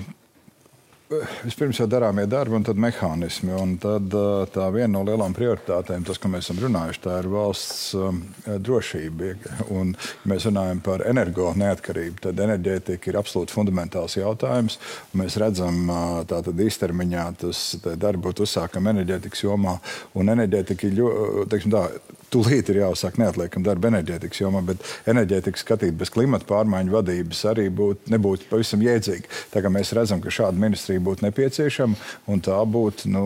vispirms 1.44 1.80
jau 1.80 1.88
darāmie 1.90 2.26
darbi 2.30 2.56
un 2.58 2.66
tad 2.66 2.80
mehānismi. 2.82 3.54
Un 3.58 3.76
tad 3.82 4.14
tā 4.54 4.68
viena 4.74 4.94
no 4.96 5.04
lielām 5.08 5.36
prioritātēm, 5.36 6.06
tas, 6.08 6.20
ko 6.22 6.32
mēs 6.32 6.48
esam 6.48 6.62
runājuši, 6.64 7.02
tā 7.04 7.18
ir 7.22 7.30
valsts 7.32 7.92
um, 8.00 8.22
drošība. 8.48 9.34
Un, 9.76 9.94
ja 9.96 10.32
mēs 10.32 10.48
runājam 10.50 10.82
par 10.86 11.06
energo 11.10 11.52
neatkarību, 11.58 12.24
tad 12.28 12.42
enerģētika 12.46 13.12
ir 13.12 13.20
absolūti 13.22 13.56
fundamentāls 13.56 14.18
jautājums. 14.20 14.80
Mēs 15.18 15.38
redzam, 15.42 15.84
tātad 16.30 16.66
īstermiņā 16.68 17.28
tas 17.44 17.66
darbi 17.84 18.26
būtu 18.30 18.48
uzsākami 18.48 18.94
enerģētikas 18.96 19.46
jomā. 19.46 19.78
Un 20.18 20.34
enerģētika 20.34 20.88
ir 20.88 21.00
ļoti, 21.02 21.64
tā, 21.72 21.86
Tūlīt 22.32 22.70
ir 22.72 22.78
jāuzsāk 22.80 23.18
neatliekama 23.20 23.66
darba 23.66 23.90
enerģētikas 23.90 24.40
jomā, 24.40 24.62
bet 24.64 24.86
enerģētikas 25.12 25.66
skatīt 25.66 25.98
bez 26.00 26.14
klimata 26.14 26.48
pārmaiņu 26.48 26.94
vadības 26.96 27.44
arī 27.52 27.66
būt, 27.76 28.08
nebūtu 28.14 28.48
pavisam 28.48 28.84
jēdzīgi. 28.86 29.28
Tā 29.52 29.64
kā 29.64 29.72
mēs 29.74 29.92
redzam, 29.98 30.24
ka 30.24 30.32
šāda 30.32 30.56
ministrija 30.62 31.04
būtu 31.04 31.28
nepieciešama 31.28 32.32
un 32.32 32.44
tā 32.46 32.60
būtu 32.64 33.12
nu, 33.12 33.26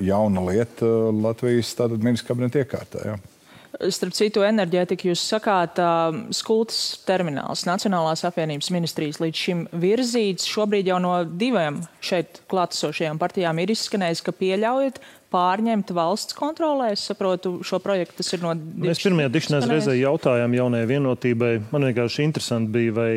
jauna 0.00 0.46
lieta 0.48 0.88
Latvijas 1.12 1.74
ministra 1.98 2.32
kabineta 2.32 2.64
iekārtā. 2.64 3.10
Jā. 3.10 3.18
Starp 3.92 4.14
citu, 4.16 4.40
enerģētika 4.42 5.10
jūs 5.10 5.20
sakāt, 5.28 5.76
uh, 5.78 6.08
skultas 6.34 7.02
termināls 7.06 7.66
Nacionālās 7.68 8.24
apvienības 8.26 8.72
ministrijas 8.74 9.20
līdz 9.20 9.42
šim 9.44 9.60
virzīts. 9.76 10.48
Šobrīd 10.48 10.88
jau 10.88 10.96
no 11.04 11.12
diviem 11.28 11.82
šeit 12.00 12.40
klātesošajām 12.50 13.20
partijām 13.20 13.60
ir 13.60 13.74
izskanējis, 13.76 14.24
ka 14.24 14.34
pieļaujat 14.40 14.98
pārņemt 15.34 15.92
valsts 15.96 16.36
kontrolē? 16.38 16.92
Es 16.94 17.04
saprotu, 17.10 17.58
šo 17.66 17.80
projektu 17.84 18.22
tas 18.22 18.32
ir 18.34 18.44
no. 18.44 18.54
Mēs 18.54 19.02
pirmajā 19.04 19.32
tikšanās 19.34 19.68
reizē 19.70 19.98
jautājām 19.98 20.56
jaunajai 20.56 20.90
vienotībai. 20.94 21.52
Man 21.72 21.88
vienkārši 21.90 22.26
interesanti 22.28 22.74
bija, 22.78 22.96
vai 22.96 23.12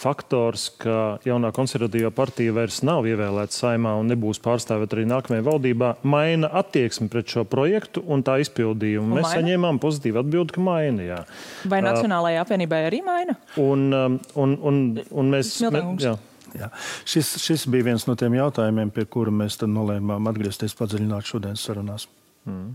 faktors, 0.00 0.68
ka 0.80 1.18
jaunā 1.26 1.50
konservatīvā 1.54 2.10
partija 2.16 2.54
vairs 2.56 2.80
nav 2.86 3.08
ievēlēta 3.08 3.52
saimā 3.56 3.92
un 4.00 4.08
nebūs 4.12 4.40
pārstāvēta 4.44 4.96
arī 4.96 5.06
nākamajā 5.10 5.44
valdībā, 5.44 5.90
maina 6.08 6.48
attieksmi 6.62 7.10
pret 7.12 7.28
šo 7.34 7.44
projektu 7.48 8.04
un 8.08 8.24
tā 8.26 8.38
izpildījumu. 8.44 9.10
Un 9.10 9.20
Mēs 9.20 9.28
maina? 9.28 9.36
saņēmām 9.40 9.82
pozitīvu 9.82 10.22
atbildi, 10.22 10.56
ka 10.56 10.64
maina. 10.64 11.04
Jā. 11.04 11.20
Vai 11.68 11.82
Nacionālajai 11.84 12.40
apvienībai 12.44 12.82
arī 12.88 13.04
maina? 13.04 13.36
Un, 13.60 13.86
um, 13.92 14.18
un, 14.40 14.56
un, 14.70 14.82
un 15.10 15.32
mēs. 15.36 15.52
Mē, 15.68 15.84
Jā. 16.00 16.16
Šis, 17.08 17.36
šis 17.42 17.66
bija 17.70 17.90
viens 17.92 18.06
no 18.08 18.16
tiem 18.18 18.36
jautājumiem, 18.38 18.92
pie 18.94 19.06
kura 19.10 19.34
mēs 19.34 19.60
nolēmām 19.62 20.30
atgriezties 20.30 20.76
padziļināt 20.78 21.28
šodienas 21.30 21.66
sarunās. 21.66 22.08
Mm. 22.48 22.72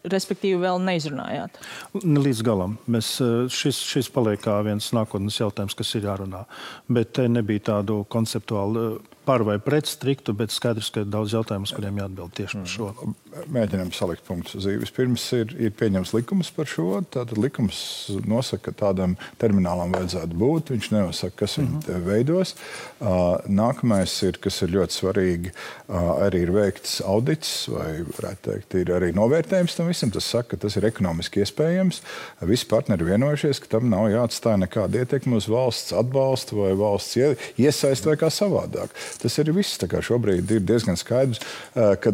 Respektīvi, 0.00 0.56
vēl 0.62 0.78
neizrunājāt? 0.80 1.58
Līdz 2.00 2.40
galam. 2.44 2.78
Mēs, 2.88 3.18
eh, 3.20 3.48
šis, 3.52 3.82
šis 3.84 4.08
paliek 4.08 4.40
kā 4.40 4.54
viens 4.64 4.86
nākotnes 4.96 5.36
jautājums, 5.36 5.76
kas 5.76 5.94
ir 5.94 6.08
jārunā. 6.08 6.46
Bet 6.88 7.12
te 7.12 7.28
nebija 7.28 7.60
tādu 7.60 8.06
konceptuālu 8.08 9.02
par 9.24 9.44
vai 9.46 9.58
pret 9.62 9.86
striktu, 9.86 10.32
bet 10.36 10.52
skaidrs, 10.54 10.90
ka 10.92 11.04
ir 11.04 11.10
daudz 11.12 11.34
jautājumu, 11.36 11.68
uz 11.68 11.74
kuriem 11.76 12.00
jāatbild 12.00 12.32
tieši 12.36 12.60
par 12.60 12.70
šo. 12.72 12.88
Mm. 12.94 13.16
Mēģinām 13.54 13.90
salikt 13.94 14.24
punktus 14.26 14.56
uz 14.58 14.66
īvis. 14.70 14.90
Pirms 14.94 15.24
ir, 15.36 15.52
ir 15.60 15.74
pieņems 15.78 16.10
likums 16.16 16.50
par 16.54 16.66
šo. 16.70 16.88
Tātad 17.14 17.38
likums 17.38 17.78
nosaka, 18.26 18.70
ka 18.70 18.86
tādam 18.86 19.14
terminālam 19.40 19.92
vajadzētu 19.94 20.38
būt. 20.40 20.72
Viņš 20.74 20.88
nenosaka, 20.96 21.36
kas 21.44 21.58
mm 21.58 21.66
-hmm. 21.66 21.84
viņu 21.86 22.06
veidos. 22.08 22.54
Uh, 22.98 23.38
nākamais 23.46 24.16
ir, 24.26 24.38
kas 24.42 24.62
ir 24.62 24.74
ļoti 24.74 24.98
svarīgi, 24.98 25.52
uh, 25.52 26.24
arī 26.26 26.42
ir 26.46 26.52
veikts 26.56 26.98
audits 27.06 27.68
vai, 27.68 28.02
varētu 28.16 28.42
teikt, 28.50 28.74
ir 28.74 28.92
arī 28.98 29.12
novērtējums 29.14 29.76
tam 29.76 29.92
visam. 29.92 30.10
Tas 30.10 30.24
saka, 30.24 30.56
ka 30.56 30.66
tas 30.66 30.76
ir 30.76 30.88
ekonomiski 30.88 31.44
iespējams. 31.44 32.02
Visi 32.40 32.66
partneri 32.66 33.04
vienojušies, 33.04 33.60
ka 33.60 33.78
tam 33.78 33.90
nav 33.90 34.08
jāatstāj 34.10 34.58
nekāda 34.64 35.04
ietekme 35.04 35.36
uz 35.36 35.48
valsts 35.48 35.92
atbalstu 35.92 36.64
vai 36.64 36.74
valsts 36.74 37.16
iesaistu 37.60 38.10
vai 38.10 38.16
kā 38.16 38.32
savādāk. 38.32 38.90
Tas 39.20 39.38
arī 39.42 39.54
viss. 39.60 39.78
Šobrīd 39.80 40.50
ir 40.54 40.62
diezgan 40.66 40.96
skaidrs, 40.98 41.40
ka 41.74 42.12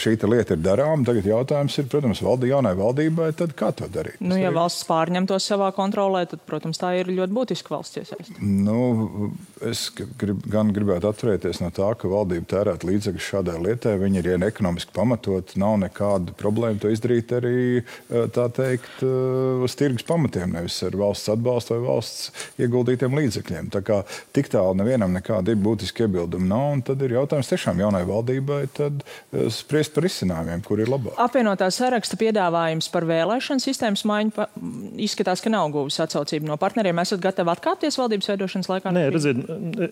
šī 0.00 0.14
lieta 0.28 0.56
ir 0.56 0.62
darāma. 0.64 1.04
Tagad 1.06 1.26
jautājums 1.28 1.76
ir, 1.80 1.88
protams, 1.92 2.22
valdi, 2.24 2.50
jaunai 2.52 2.74
valdībai, 2.78 3.30
kā 3.56 3.70
to 3.76 3.88
darīt. 3.92 4.20
Nu, 4.24 4.36
ja 4.40 4.50
valsts 4.54 4.86
pārņem 4.88 5.28
to 5.28 5.38
savā 5.42 5.70
kontrolē, 5.76 6.24
tad, 6.30 6.40
protams, 6.48 6.80
tā 6.80 6.94
ir 7.00 7.10
ļoti 7.12 7.36
būtiska 7.36 7.74
valsts 7.74 8.00
iesaiste. 8.00 8.36
Nu, 8.40 9.30
es 9.64 9.86
grib, 9.94 10.42
gan 10.50 10.72
gribētu 10.74 11.10
atturēties 11.10 11.60
no 11.62 11.70
tā, 11.74 11.90
ka 11.98 12.10
valdība 12.10 12.48
tērētu 12.54 12.88
līdzekļus 12.90 13.30
šādai 13.32 13.58
lietai. 13.64 13.94
Viņi 14.00 14.20
ir 14.22 14.30
ja 14.32 14.38
ekonomiski 14.48 14.94
pamatot, 14.96 15.54
nav 15.60 15.76
nekāda 15.82 16.34
problēma 16.40 16.80
to 16.82 16.92
izdarīt 16.92 17.32
arī 17.36 17.82
teikt 18.56 19.04
uz 19.04 19.76
tirgus 19.78 20.06
pamatiem, 20.08 20.52
nevis 20.56 20.80
ar 20.86 20.96
valsts 20.98 21.32
atbalstu 21.32 21.76
vai 21.76 21.82
valsts 21.88 22.48
ieguldītiem 22.62 23.16
līdzekļiem. 23.18 23.70
Tā 23.74 23.80
kā 23.84 24.00
tik 24.36 24.50
tālu 24.52 24.76
nevienam 24.80 25.12
nekāda 25.14 25.52
ir 25.54 25.60
būtiska 25.64 26.03
iebildumu 26.04 26.46
nav. 26.48 26.76
Tad 26.88 27.02
ir 27.04 27.16
jautājums 27.16 27.50
tiešām 27.50 27.80
jaunai 27.82 28.02
valdībai 28.08 28.60
eh, 28.66 29.02
spriest 29.52 29.94
par 29.96 30.06
izcinājumiem, 30.08 30.62
kur 30.66 30.82
ir 30.82 30.90
labāk. 30.92 31.16
Apvienotā 31.20 31.68
saraksta 31.74 32.18
piedāvājums 32.20 32.88
par 32.92 33.06
vēlēšanu 33.08 33.64
sistēmas 33.64 34.04
maiņu 34.08 34.48
izskatās, 35.04 35.42
ka 35.44 35.52
nav 35.52 35.70
guvis 35.74 36.00
atsaucību 36.04 36.48
no 36.48 36.58
partneriem. 36.60 37.02
Esat 37.02 37.22
gatavi 37.24 37.54
atkāpties 37.54 37.98
valdības 38.00 38.32
veidošanas 38.32 38.70
laikā? 38.72 38.94
Nē, 38.94 39.06
redziet, 39.14 39.42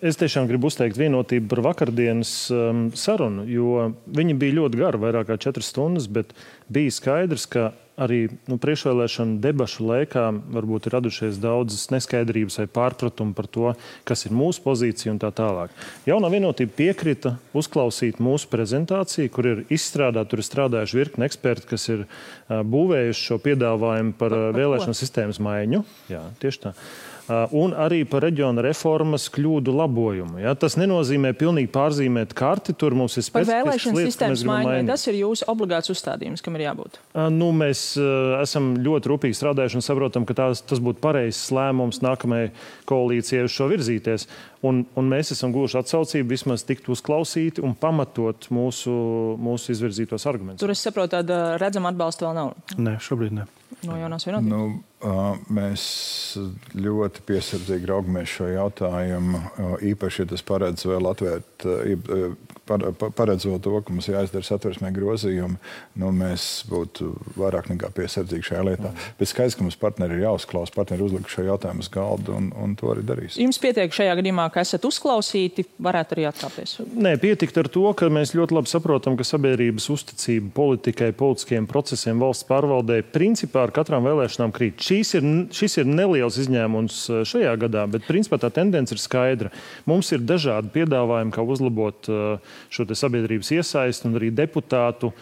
es 0.00 0.20
tiešām 0.20 0.48
gribu 0.50 0.70
uzteikt 0.70 1.00
vienotību 1.00 1.50
par 1.52 1.64
vakardienas 1.68 2.34
um, 2.54 2.86
sarunu, 2.98 3.46
jo 3.50 3.92
viņi 4.06 4.38
bija 4.40 4.58
ļoti 4.60 4.82
gara, 4.82 5.00
vairāk 5.02 5.30
kā 5.30 5.38
četras 5.40 5.72
stundas, 5.72 6.08
bet 6.12 6.34
bija 6.72 6.92
skaidrs, 6.94 7.48
ka 7.50 7.70
arī 8.00 8.26
nu, 8.48 8.56
priekšvēlēšana 8.62 9.38
debašu 9.42 9.84
laikā 9.86 10.24
varbūt 10.54 10.88
ir 10.88 10.96
radušies 10.96 11.40
daudzas 11.42 11.90
neskaidrības 11.92 12.58
vai 12.62 12.66
pārpratumi 12.78 13.36
par 13.36 13.48
to, 13.52 13.74
kas 14.08 14.26
ir 14.26 14.34
mūsu 14.36 14.64
pozīcija 14.64 15.12
un 15.12 15.20
tā 15.22 15.32
tālāk. 15.36 15.74
Jaunā 16.08 16.32
vienotība 16.32 16.76
piekrita 16.78 17.36
uzklausīt 17.56 18.20
mūsu 18.22 18.48
prezentāciju, 18.52 19.32
kur 19.32 19.50
ir 19.50 19.64
izstrādāta, 19.72 20.30
tur 20.32 20.42
ir 20.42 20.48
strādājuši 20.48 21.00
virkni 21.02 21.28
eksperti, 21.28 21.68
kas 21.74 21.88
ir 21.92 22.04
būvējuši 22.48 23.28
šo 23.28 23.40
piedāvājumu 23.44 24.16
par 24.18 24.36
uh, 24.36 24.50
vēlēšanu 24.56 24.96
sistēmas 24.96 25.42
maiņu. 25.42 25.84
Jā, 26.12 26.26
tieši 26.42 26.66
tā. 26.66 26.76
Uh, 26.76 27.11
un 27.30 27.74
arī 27.78 28.02
par 28.08 28.24
reģiona 28.26 28.64
reformas 28.64 29.28
kļūdu 29.32 29.74
labojumu. 29.76 30.40
Ja? 30.42 30.54
Tas 30.58 30.74
nenozīmē 30.80 31.32
pilnīgi 31.38 31.70
pārzīmēt 31.72 32.34
karti. 32.38 32.74
Tur 32.78 32.96
mums 32.98 33.16
ir 33.20 33.26
specifisks 33.26 33.88
lietas, 33.92 34.12
sistēmas 34.12 34.44
maiņa. 34.48 34.82
Tas 34.90 35.06
ir 35.10 35.20
jūsu 35.20 35.46
obligāts 35.52 35.92
uzstādījums, 35.92 36.42
kam 36.44 36.58
ir 36.58 36.66
jābūt. 36.66 36.98
Uh, 37.14 37.28
nu, 37.32 37.52
mēs 37.56 37.84
uh, 38.00 38.38
esam 38.42 38.72
ļoti 38.82 39.12
rūpīgi 39.12 39.38
strādājuši 39.38 39.78
un 39.78 39.86
saprotam, 39.86 40.26
ka 40.28 40.36
tās, 40.38 40.64
tas 40.66 40.82
būtu 40.82 41.02
pareizs 41.04 41.52
lēmums 41.54 42.02
nākamajai 42.04 42.50
koalīcijai 42.90 43.46
uz 43.46 43.54
šo 43.54 43.70
virzīties. 43.72 44.28
Un, 44.66 44.84
un 44.98 45.08
mēs 45.10 45.32
esam 45.34 45.54
guvuši 45.54 45.80
atsaucību 45.80 46.30
vismaz 46.30 46.62
tikt 46.66 46.86
uzklausīti 46.92 47.64
un 47.66 47.74
pamatot 47.78 48.46
mūsu, 48.54 48.92
mūsu 49.42 49.74
izvirzītos 49.74 50.26
argumentus. 50.30 50.62
Tur 50.62 50.74
es 50.74 50.84
saprotu, 50.84 51.16
tāda 51.16 51.58
redzama 51.62 51.90
atbalsta 51.90 52.28
vēl 52.28 52.38
nav. 52.38 52.54
Nē, 52.78 52.98
šobrīd 53.02 53.34
ne. 53.40 53.48
No 53.88 53.96
jaunās 53.98 54.26
vienotības. 54.28 54.52
Nu, 54.52 54.82
Mēs 55.02 55.84
ļoti 56.78 57.24
piesardzīgi 57.26 57.88
raugamies 57.90 58.30
šo 58.30 58.46
jautājumu. 58.52 59.40
Īpaši, 59.92 60.22
ja 60.22 60.30
tas 60.30 60.44
paredz 60.46 60.86
vēl 60.86 61.08
atvērt, 61.10 61.66
paredzot 63.16 63.62
to, 63.64 63.74
ka 63.82 63.92
mums 63.92 64.08
jāizdara 64.08 64.46
satversmē 64.46 64.92
grozījumi, 64.94 65.58
nu, 65.98 66.10
mēs 66.14 66.62
būtu 66.70 67.10
vairāk 67.34 67.68
nekā 67.72 67.90
piesardzīgi 67.96 68.46
šajā 68.52 68.62
lietā. 68.68 68.92
Mm. 68.92 69.08
Bet 69.18 69.30
skaidrs, 69.32 69.56
ka 69.58 69.66
mums 69.66 69.78
partneri 69.80 70.18
ir 70.18 70.24
jāuzklausa, 70.26 70.74
partneri 70.76 71.06
uzlika 71.06 71.32
šo 71.32 71.46
jautājumu 71.48 71.82
uz 71.82 71.90
galda 71.92 72.36
un, 72.38 72.52
un 72.62 72.76
to 72.78 72.92
arī 72.94 73.04
darīs. 73.06 73.38
Jums 73.40 73.58
pietiek 73.62 73.94
šajā 73.94 74.14
gadījumā, 74.20 74.46
ka 74.54 74.62
esat 74.62 74.86
uzklausīti, 74.88 75.66
varētu 75.82 76.16
arī 76.16 76.28
atkāpties? 76.30 76.76
Nē, 76.94 77.16
pietikt 77.22 77.58
ar 77.58 77.70
to, 77.72 77.84
ka 77.98 78.10
mēs 78.12 78.36
ļoti 78.38 78.58
labi 78.58 78.70
saprotam, 78.70 79.18
ka 79.18 79.26
sabiedrības 79.26 79.88
uzticība 79.92 80.52
politikai, 80.56 81.10
politiskiem 81.18 81.66
procesiem, 81.70 82.22
valsts 82.22 82.46
pārvaldē 82.48 83.02
principā 83.12 83.66
ar 83.66 83.74
katrām 83.74 84.06
vēlēšanām 84.06 84.54
krīt 84.54 84.80
ir, 85.00 85.26
šis 85.54 85.78
ir 85.80 85.88
neliels 85.88 86.38
izņēmums 86.42 86.98
eh, 87.08 87.20
šajā 87.28 87.52
gadā, 87.64 87.84
bet 87.90 88.08
principā 88.08 88.38
tā 88.42 88.52
tendence 88.54 88.94
ir 88.94 89.00
skaidra. 89.02 89.52
Mums 89.88 90.12
ir 90.12 90.24
dažādi 90.26 90.72
piedāvājumi, 90.74 91.34
kā 91.34 91.44
uzlabot 91.44 92.10
eh, 92.10 92.56
šo 92.72 92.86
sabiedrības 92.88 93.52
iesaistu 93.58 94.10
un 94.10 94.20
arī 94.20 94.32
deputātu 94.34 95.12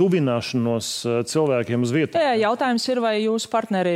tuvināšanos 0.00 0.88
eh, 1.06 1.18
cilvēkiem 1.30 1.84
uz 1.86 1.92
vietas. 1.94 2.20
Jā, 2.22 2.34
jautājums 2.46 2.86
ir, 2.90 3.00
vai 3.04 3.14
jūsu 3.22 3.50
partneri 3.52 3.94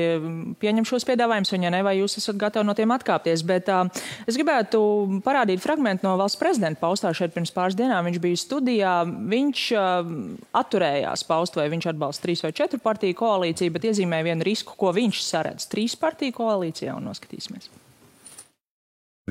pieņem 0.60 0.86
šos 0.88 1.06
piedāvājumus, 1.08 1.52
un 1.56 1.66
ja 1.66 1.72
ne, 1.74 1.82
vai 1.86 1.96
jūs 1.98 2.18
esat 2.20 2.38
gatavi 2.40 2.68
no 2.68 2.76
tiem 2.78 2.92
atkāpties. 2.94 3.44
Bet 3.46 3.68
uh, 3.72 3.84
es 4.28 4.38
gribētu 4.38 4.80
parādīt 5.26 5.62
fragment 5.62 6.04
no 6.06 6.16
valsts 6.20 6.40
prezidenta 6.40 6.80
paustā 6.82 7.12
šeit 7.16 7.34
pirms 7.36 7.52
pāris 7.54 7.78
dienām. 7.78 8.08
Viņš 8.08 8.22
bija 8.22 8.40
studijā, 8.40 8.94
viņš 9.34 9.66
uh, 9.76 10.14
atturējās 10.62 11.26
paust, 11.28 11.60
vai 11.60 11.68
viņš 11.72 11.92
atbalsta 11.92 12.28
trīs 12.28 12.44
vai 12.46 12.54
četru 12.56 12.80
partiju 12.82 13.20
koalīciju, 13.20 13.76
bet 13.76 13.90
iezīmēja 13.90 14.30
vienu 14.32 14.48
risku, 14.48 14.78
ko 14.80 14.94
viņš 14.96 15.22
saredz 15.26 15.68
trīs 15.70 15.98
partiju 16.00 16.40
koalīcijā, 16.40 16.96
un 16.96 17.08
noskatīsimies 17.10 17.70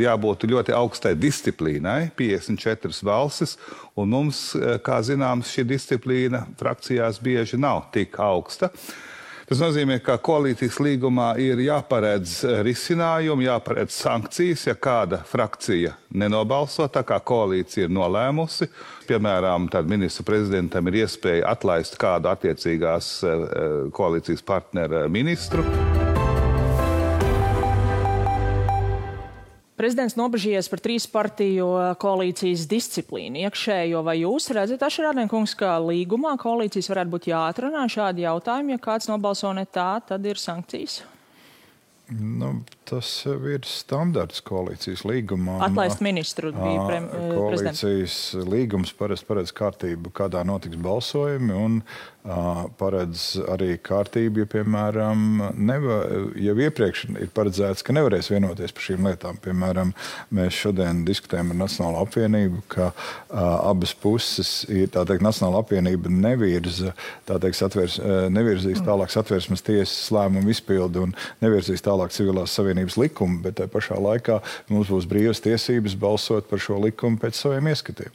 jābūt 0.05 0.47
ļoti 0.49 0.75
augstai 0.75 1.13
disciplīnai, 1.19 2.11
54 2.17 3.03
valstis, 3.05 3.57
un 3.95 4.09
mums, 4.15 4.55
eh, 4.55 4.79
kā 4.83 5.01
zināms, 5.05 5.51
šī 5.53 5.67
disciplīna 5.75 6.45
frakcijās 6.59 7.21
bieži 7.21 7.59
nav 7.59 7.87
tik 7.93 8.17
augsta. 8.17 8.71
Tas 9.49 9.57
nozīmē, 9.57 9.95
ka 10.05 10.19
koalīcijas 10.21 10.75
līgumā 10.77 11.31
ir 11.41 11.57
jāparedz 11.57 12.35
risinājumi, 12.61 13.47
jāparedz 13.47 13.95
sankcijas, 13.97 14.67
ja 14.67 14.75
kāda 14.77 15.23
frakcija 15.25 15.95
nenobalso 16.13 16.85
tā, 16.85 17.01
kā 17.01 17.17
koalīcija 17.17 17.87
ir 17.87 17.95
nolēmusi. 17.95 18.69
Piemēram, 19.09 19.65
tad 19.73 19.89
ministru 19.89 20.27
prezidentam 20.27 20.85
ir 20.91 20.99
iespēja 21.01 21.49
atlaist 21.49 21.97
kādu 21.97 22.29
attiecīgās 22.29 23.09
koalīcijas 23.97 24.45
partneru 24.45 25.07
ministru. 25.09 25.65
Prezidents 29.79 30.17
nobežījies 30.19 30.67
par 30.67 30.81
trīs 30.83 31.05
partiju 31.07 31.69
koalīcijas 32.01 32.65
disciplīnu 32.67 33.45
iekšējo. 33.45 34.01
Vai 34.03 34.17
jūs 34.19 34.49
redzat, 34.55 34.83
Ašrādiekungs, 34.83 35.53
ka 35.59 35.77
līgumā 35.79 36.33
koalīcijas 36.41 36.91
varētu 36.91 37.13
būt 37.13 37.29
jāatrunā 37.31 37.85
šādi 37.87 38.25
jautājumi, 38.25 38.75
ja 38.75 38.81
kāds 38.83 39.07
nobalso 39.07 39.53
ne 39.55 39.63
tā, 39.63 39.93
tad 40.03 40.27
ir 40.27 40.41
sankcijas? 40.41 40.99
Nu, 42.11 42.57
tas 42.89 43.09
ir 43.29 43.65
standarts 43.69 44.41
koalīcijas 44.45 45.05
līgumā. 45.07 45.59
Atlaist 45.69 46.01
ministru 46.05 46.51
bija 46.55 46.85
prem, 46.87 47.09
koalīcijas 47.13 47.81
prezidents. 47.81 48.49
līgums 48.49 48.93
parasti 48.97 49.29
paredz 49.29 49.53
kārtību, 49.55 50.13
kādā 50.15 50.45
notiks 50.47 50.79
balsojumi, 50.81 51.53
un 51.53 51.83
paredz 52.77 53.39
arī 53.49 53.77
kārtību, 53.81 54.43
ja, 54.43 54.47
piemēram, 54.51 55.21
neva, 55.55 56.01
jau 56.37 56.55
iepriekš 56.65 57.05
ir 57.15 57.29
paredzēts, 57.33 57.81
ka 57.85 57.95
nevarēs 57.95 58.27
vienoties 58.29 58.73
par 58.75 58.85
šīm 58.85 59.07
lietām. 59.07 59.39
Piemēram, 59.41 59.93
mēs 60.35 60.57
šodien 60.59 61.05
diskutējam 61.07 61.53
ar 61.53 61.59
Nacionālo 61.61 62.03
apvienību, 62.03 62.61
ka 62.69 62.91
abas 63.31 63.95
puses 63.97 64.65
ir, 64.67 64.91
tā 64.93 65.05
teikt, 65.07 65.23
Nacionāla 65.25 65.63
apvienība 65.63 66.11
nevirza, 66.11 66.93
tā 67.25 67.35
teikt, 67.41 67.63
atvērs, 67.69 67.97
nevirzīs 68.35 68.83
tālāk 68.85 69.09
satversmes 69.15 69.63
tiesas 69.65 70.11
lēmumu 70.13 70.51
izpildu 70.51 70.97
un 71.07 71.11
nevirzīs 71.41 71.81
tālāk 71.87 72.13
civilās 72.13 72.51
savienības 72.51 72.78
Savienības 72.79 72.97
likumu, 72.97 73.41
bet 73.43 73.57
tajā 73.59 73.69
pašā 73.73 73.97
laikā 73.99 74.39
mums 74.69 74.87
būs 74.87 75.07
brīvas 75.09 75.41
tiesības 75.43 75.97
balsot 75.99 76.47
par 76.47 76.59
šo 76.63 76.79
likumu 76.79 77.19
pēc 77.19 77.35
saviem 77.35 77.67
ieskatiem. 77.67 78.11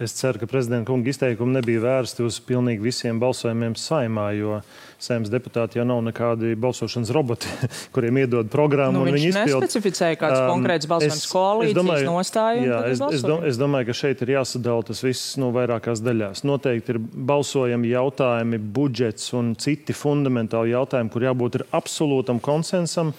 Es 0.00 0.14
ceru, 0.16 0.38
ka 0.40 0.46
prezidenta 0.48 0.88
kunga 0.88 1.10
izteikumi 1.12 1.58
nebija 1.58 1.82
vērsti 1.82 2.24
uz 2.24 2.38
pilnīgi 2.46 2.80
visiem 2.80 3.18
balsojumiem 3.20 3.74
saimā, 3.76 4.30
jo 4.38 4.62
saimnes 5.04 5.28
deputāti 5.28 5.76
jau 5.76 5.84
nav 5.84 6.00
nekādi 6.06 6.54
balsošanas 6.56 7.12
roboti, 7.12 7.50
kuriem 7.94 8.22
iedod 8.22 8.48
programmu. 8.52 9.02
Nu, 9.04 9.12
viņš 9.12 9.36
nespecificēja 9.36 10.16
kāds 10.22 10.38
um, 10.38 10.46
konkrēts 10.54 10.88
balsojums 10.88 11.28
koalīcijas 11.28 12.08
nostāju. 12.08 12.64
Jā, 12.70 12.80
es, 12.94 13.04
es, 13.18 13.26
dom, 13.28 13.44
es 13.44 13.60
domāju, 13.60 13.90
ka 13.90 13.98
šeit 14.00 14.24
ir 14.24 14.32
jāsadala 14.38 14.88
tas 14.88 15.04
viss 15.04 15.36
nu, 15.36 15.52
vairākās 15.52 16.00
daļās. 16.06 16.46
Noteikti 16.48 16.96
ir 16.96 17.02
balsojami 17.04 17.92
jautājumi, 17.92 18.64
budžets 18.80 19.28
un 19.36 19.52
citi 19.60 19.92
fundamentāli 19.92 20.72
jautājumi, 20.72 21.12
kur 21.12 21.28
jābūt 21.28 21.66
absolūtam 21.68 22.40
konsensam 22.40 23.12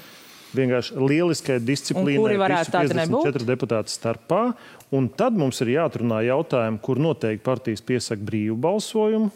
vienkārši 0.54 0.96
lieliskai 1.00 1.60
disciplīnai. 1.64 2.22
Kuri 2.22 2.40
varētu 2.40 2.74
tādi 2.75 2.98
nebūt? 3.00 3.30
Četri 3.30 3.48
deputāti 3.48 3.94
starpā. 3.94 4.42
Un 4.96 5.08
tad 5.10 5.36
mums 5.36 5.58
ir 5.64 5.72
jāatrunā 5.74 6.22
jautājumi, 6.28 6.78
kur 6.86 7.00
noteikti 7.02 7.44
partijas 7.44 7.82
piesaka 7.84 8.22
brīvu 8.24 8.56
balsojumu. 8.62 9.32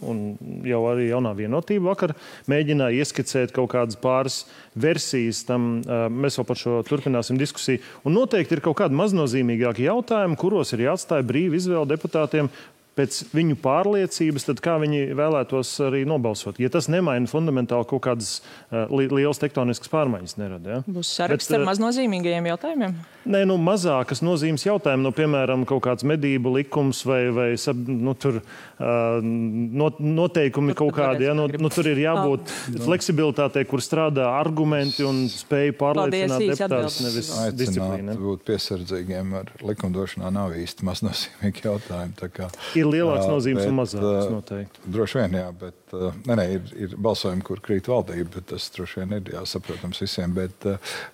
Jau 0.69 0.81
arī 0.91 1.09
jaunā 1.09 1.33
vienotība 1.35 1.89
vakar 1.89 2.13
mēģināja 2.51 3.01
ieskicēt 3.01 3.53
kaut 3.55 3.71
kādas 3.73 3.97
pāris 3.99 4.43
versijas 4.79 5.41
tam. 5.47 5.81
Mēs 6.13 6.39
vēl 6.39 6.47
par 6.47 6.61
šo 6.61 6.79
turpināsim 6.87 7.39
diskusiju. 7.41 7.81
Un 8.05 8.15
noteikti 8.19 8.55
ir 8.55 8.63
kaut 8.63 8.77
kādi 8.83 8.99
maznozīmīgāki 9.01 9.89
jautājumi, 9.89 10.37
kuros 10.39 10.75
ir 10.77 10.85
jāatstāja 10.85 11.27
brīva 11.27 11.57
izvēle 11.59 11.89
deputātiem 11.95 12.53
pēc 12.99 13.19
viņu 13.31 13.57
pārliecības, 13.63 14.47
tad 14.49 14.61
kā 14.63 14.75
viņi 14.81 15.13
vēlētos 15.17 15.71
arī 15.87 16.03
nobalsot. 16.09 16.59
Ja 16.61 16.71
tas 16.73 16.89
nemaina 16.91 17.29
fundamentāli 17.29 17.87
kaut 17.89 18.03
kādas 18.07 18.39
uh, 18.39 18.89
li 18.91 19.07
lielas 19.11 19.39
tektoniskas 19.41 19.91
pārmaiņas, 19.91 20.35
nerada. 20.39 20.79
Ja? 20.79 20.81
Būs 20.87 21.13
saraksts 21.19 21.51
Bet, 21.51 21.59
ar 21.61 21.67
maznozīmīgajiem 21.69 22.49
jautājumiem? 22.51 22.97
Nē, 23.29 23.43
nu, 23.47 23.55
mazākas 23.61 24.23
nozīmes 24.25 24.65
jautājumi, 24.65 25.05
nu, 25.05 25.13
piemēram, 25.15 25.65
kaut 25.69 25.83
kāds 25.85 26.05
medību 26.07 26.53
likums 26.57 27.01
vai, 27.07 27.21
vai 27.35 27.47
nu, 27.89 28.15
tur, 28.19 28.41
uh, 28.41 29.19
not, 29.21 29.99
noteikumi 30.03 30.73
tur, 30.73 30.79
kaut 30.83 30.97
kādi. 30.99 31.27
Ja? 31.29 31.35
Nu, 31.37 31.47
nu, 31.47 31.71
tur 31.73 31.87
ir 31.91 32.01
jābūt 32.03 32.49
oh. 32.49 32.81
fleksibilitātei, 32.87 33.65
kur 33.69 33.83
strādā 33.85 34.27
argumenti 34.33 35.05
un 35.07 35.25
spēja 35.31 35.75
pārliecināt 35.79 36.47
deputātus, 36.51 36.99
nevis 37.05 37.31
disciplīnu. 37.59 38.17
Būt 38.19 38.45
piesardzīgiem 38.49 39.35
ar 39.39 39.53
likumdošanā 39.63 40.31
nav 40.33 40.55
īsti 40.59 40.87
maznozīmīgi 40.89 41.67
jautājumi. 41.69 42.49
Ir 42.79 42.88
lielāks 42.93 43.27
nozīmes 43.29 43.63
bet, 43.63 43.71
un 43.71 43.77
mazāks 43.79 44.31
noteikti. 44.33 44.83
Droši 44.89 45.21
vien, 45.21 45.37
jā, 45.39 45.49
bet 45.59 45.95
ne, 46.27 46.35
ne, 46.35 46.45
ir, 46.55 46.73
ir 46.87 46.95
balsojumi, 47.01 47.43
kur 47.45 47.61
krīt 47.63 47.89
valdība, 47.89 48.29
bet 48.37 48.49
tas 48.53 48.69
droši 48.75 49.01
vien 49.01 49.17
ir 49.17 49.31
jāsaprotams 49.33 50.01
visiem. 50.03 50.33
Bet, 50.35 50.67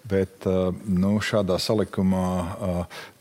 bet 0.09 0.47
nu, 0.47 1.15
šādā 1.23 1.57
salikumā 1.61 2.25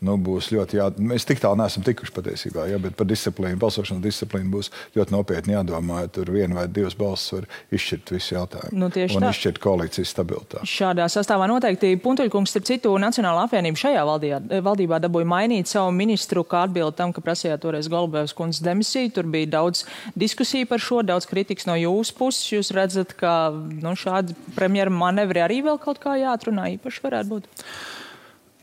nu, 0.05 0.17
būs 0.21 0.51
ļoti 0.53 0.79
jā. 0.79 0.89
Mēs 0.99 1.27
tik 1.27 1.41
tālu 1.43 1.59
neesam 1.61 1.85
tikuši 1.85 2.13
patiesībā, 2.15 2.67
ja, 2.71 2.79
bet 2.81 2.97
par 2.99 3.09
disciplīnu, 3.09 3.59
balsošanas 3.61 4.03
disciplīnu 4.03 4.51
būs 4.53 4.71
ļoti 4.97 5.15
nopietni 5.15 5.55
jādomā. 5.55 6.03
Ja 6.05 6.11
tur 6.11 6.31
viena 6.33 6.59
vai 6.59 6.67
divas 6.71 6.97
balsis 6.97 7.33
var 7.35 7.49
izšķirt 7.75 8.13
visu 8.15 8.35
jautājumu. 8.35 8.79
Nu, 8.79 8.89
un 8.91 9.25
tā. 9.25 9.31
izšķirt 9.31 9.61
koalīcijas 9.63 10.13
stabilitāti. 10.15 10.69
Šādā 10.69 11.07
sastāvā 11.11 11.47
noteikti 11.51 11.95
Puntuļkungs, 12.03 12.53
starp 12.53 12.67
citu, 12.67 12.93
Nacionāla 13.01 13.45
apvienība 13.47 13.79
šajā 13.79 14.03
valdījā, 14.07 14.41
valdībā 14.65 14.99
dabūja 15.03 15.29
mainīt 15.29 15.71
savu 15.71 15.93
ministru, 15.95 16.43
kā 16.47 16.65
atbildi 16.67 16.97
tam, 16.99 17.13
ka 17.15 17.23
prasījāt 17.25 17.63
toreiz 17.63 17.89
Golubēvs 17.91 18.35
kundzes 18.45 18.63
demisiju. 18.65 19.11
Tur 19.17 19.27
bija 19.35 19.51
daudz 19.57 19.83
diskusiju 20.15 20.69
par 20.69 20.83
šo, 20.83 21.01
daudz 21.03 21.27
kritikas 21.29 21.67
no 21.67 21.75
jūsu 21.79 22.15
puses. 22.17 22.47
Jūs 22.53 22.71
redzat, 22.75 23.17
ka 23.17 23.51
nu, 23.51 23.97
šādi 23.99 24.37
premjera 24.55 24.93
manevri 24.93 25.43
arī 25.43 25.61
vēl 25.65 25.81
kaut 25.81 25.99
kā 26.03 26.15
jāatrunā 26.21 26.71
īpaši 26.77 27.05
varētu 27.05 27.35
būt. 27.35 27.53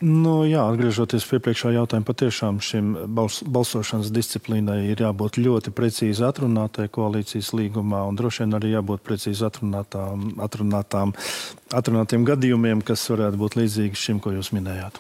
Nu, 0.02 0.40
jā, 0.42 0.64
atgriežoties 0.66 1.22
pie 1.30 1.38
priekšā 1.38 1.70
jautājuma, 1.76 2.02
patiešām 2.08 2.56
šim 2.58 2.88
bals, 3.14 3.36
balsošanas 3.46 4.10
disciplīnai 4.10 4.80
ir 4.90 4.98
jābūt 5.04 5.38
ļoti 5.38 5.70
precīzi 5.78 6.26
atrunātai 6.26 6.88
koalīcijas 6.90 7.52
līgumā, 7.54 8.02
un 8.10 8.18
droši 8.18 8.42
vien 8.42 8.58
arī 8.58 8.72
jābūt 8.72 9.06
precīzi 9.06 9.46
atrunātām, 9.46 10.26
atrunātām, 10.42 11.14
atrunātiem 11.70 12.26
gadījumiem, 12.26 12.82
kas 12.82 13.06
varētu 13.14 13.44
būt 13.46 13.60
līdzīgi 13.62 14.04
šim, 14.08 14.18
ko 14.18 14.34
jūs 14.34 14.50
minējāt. 14.58 14.98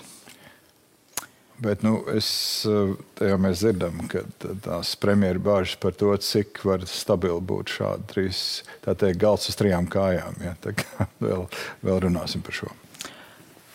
Bet 1.62 1.84
nu, 1.86 2.00
es, 2.10 2.28
jau 2.66 3.36
mēs 3.38 3.60
dzirdam, 3.62 4.00
ka 4.10 4.24
tās 4.64 4.94
premjeras 4.98 5.42
bāžas 5.44 5.76
par 5.82 5.94
to, 5.98 6.10
cik 6.18 6.62
var 6.66 6.82
stabili 6.90 7.38
būt 7.52 7.76
šādi 7.76 8.08
trīs, 8.10 8.40
tā 8.82 8.96
teikt, 8.98 9.20
galds 9.22 9.50
uz 9.52 9.58
trijām 9.60 9.86
kājām. 9.90 10.40
Ja? 10.42 10.56
Tā 10.64 10.74
kā 10.78 11.06
vēl, 11.26 11.46
vēl 11.86 12.02
runāsim 12.08 12.42
par 12.42 12.58
šo. 12.58 12.72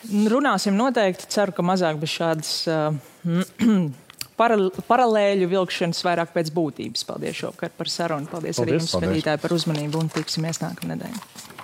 Runāsim 0.08 0.76
noteikti. 0.78 1.30
Ceru, 1.32 1.54
ka 1.56 1.64
mazāk 1.64 1.98
bez 2.02 2.12
šādas 2.12 2.52
uh, 2.68 3.88
paralēļu 4.38 5.48
vilkšanas, 5.50 6.04
vairāk 6.06 6.34
pēc 6.36 6.52
būtības. 6.54 7.06
Paldies 7.08 7.40
šovakar 7.40 7.72
par 7.78 7.90
sarunu. 7.92 8.28
Paldies, 8.30 8.60
Paldies. 8.60 8.64
arī 8.66 8.78
jums, 8.82 8.92
skatītāji, 8.94 9.42
par 9.46 9.56
uzmanību 9.56 10.04
un 10.04 10.12
tiksimies 10.12 10.60
nākamnedēļ. 10.64 11.56